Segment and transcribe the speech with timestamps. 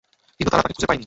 [0.37, 0.99] কিন্তু তারা তাকে খুঁজে পায়নি।